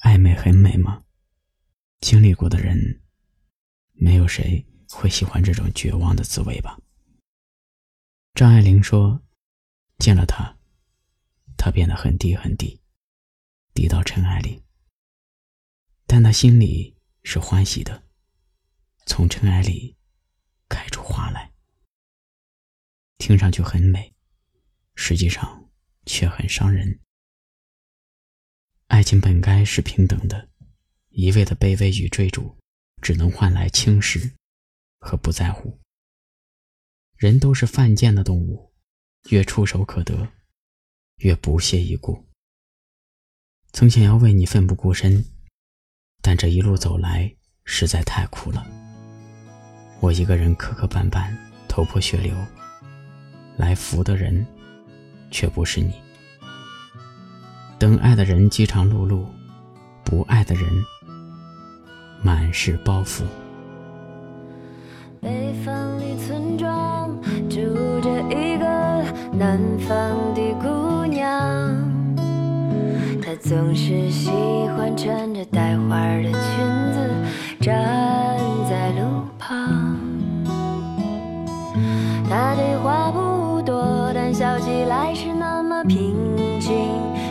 [0.00, 1.04] 暧昧很美吗？
[2.00, 3.02] 经历过的人，
[3.92, 6.78] 没有谁会喜欢这种绝望的滋味吧。
[8.34, 9.22] 张爱玲说
[9.98, 10.56] ：“见了他，
[11.58, 12.80] 他变得很低很低，
[13.74, 14.64] 低到尘埃里。
[16.06, 18.02] 但他心里是欢喜的，
[19.04, 19.98] 从尘埃里
[20.68, 21.52] 开出花来。
[23.18, 24.14] 听上去很美，
[24.94, 25.70] 实际上
[26.06, 27.00] 却很伤人。
[28.90, 30.48] 爱情本该是平等的，
[31.10, 32.56] 一味的卑微与追逐，
[33.00, 34.32] 只能换来轻视
[34.98, 35.78] 和不在乎。”
[37.16, 38.72] 人都是犯贱的动物，
[39.28, 40.26] 越触手可得，
[41.18, 42.26] 越不屑一顾。
[43.72, 45.24] 曾想要为你奋不顾身，
[46.20, 47.32] 但这一路走来
[47.64, 48.66] 实在太苦了。
[50.00, 51.32] 我一个人磕磕绊绊，
[51.68, 52.34] 头破血流，
[53.56, 54.44] 来扶的人
[55.30, 55.94] 却不是你。
[57.80, 59.24] 等爱的人饥肠辘辘，
[60.04, 60.64] 不爱的人
[62.22, 63.22] 满是包袱。
[65.18, 67.08] 北方的村庄
[67.48, 67.56] 住
[68.02, 68.66] 着一个
[69.32, 69.58] 南
[69.88, 71.30] 方的姑娘，
[73.22, 74.28] 她总是喜
[74.76, 76.32] 欢穿着带花的裙
[76.92, 77.10] 子
[77.62, 78.36] 站
[78.68, 79.96] 在路旁。
[82.28, 86.14] 她的话不多，但笑起来是那么平
[86.60, 86.76] 静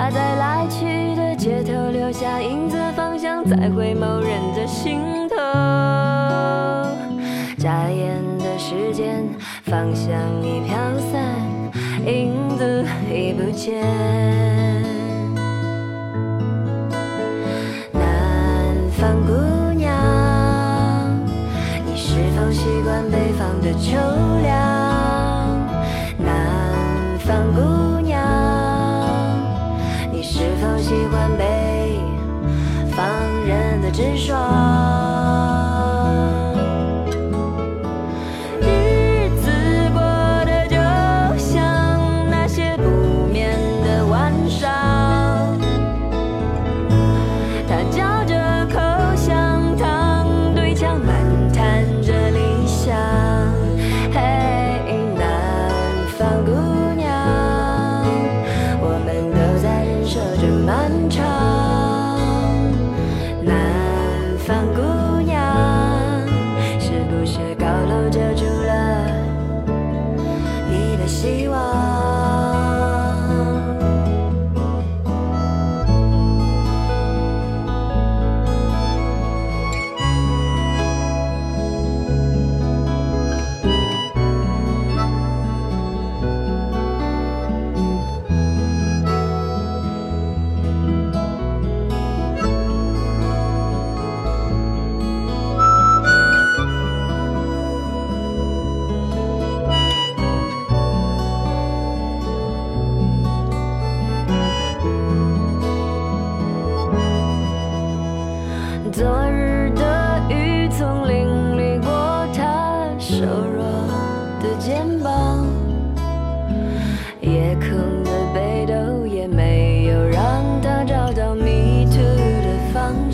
[0.00, 5.36] 它在来去的街头留下影子，方向在回眸人的心头。
[7.58, 9.28] 眨眼的时间，
[9.64, 10.76] 方向已飘
[11.10, 11.20] 散，
[12.06, 13.82] 影子已不见。
[17.92, 18.00] 南
[18.92, 19.32] 方姑
[19.74, 19.90] 娘，
[21.84, 23.98] 你是否习惯北方的秋
[34.18, 34.36] 爽
[38.60, 39.48] 日子
[39.94, 40.00] 过
[40.44, 40.76] 的就
[41.38, 42.82] 像那些不
[43.32, 44.68] 眠的晚上，
[47.68, 48.34] 他嚼着
[48.66, 48.80] 口
[49.14, 51.14] 香糖，对墙漫
[51.52, 52.94] 谈着理想。
[54.12, 54.20] 嘿，
[55.16, 55.22] 南
[56.18, 56.77] 方姑娘。
[67.18, 69.06] 有些高楼遮住了
[70.70, 71.67] 你的希望。